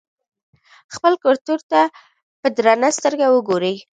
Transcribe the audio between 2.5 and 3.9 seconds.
درنه سترګه وګورئ.